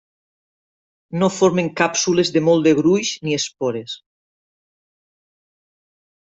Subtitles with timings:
[1.23, 3.95] No formen càpsules de molt de gruix ni espores.